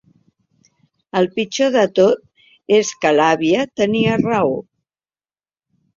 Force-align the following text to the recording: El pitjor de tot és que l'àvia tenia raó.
El 1.19 1.27
pitjor 1.35 1.69
de 1.75 1.83
tot 1.99 2.73
és 2.79 2.95
que 3.05 3.13
l'àvia 3.19 3.69
tenia 3.83 4.19
raó. 4.27 4.61